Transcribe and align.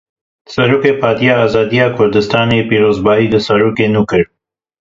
Serokê 0.53 0.91
Partiya 1.01 1.33
Azadiya 1.45 1.87
Kurdistanê 1.97 2.59
pîrozbahî 2.69 3.27
li 3.33 3.39
Serokê 3.47 3.87
nû 3.93 4.01
kir. 4.09 4.23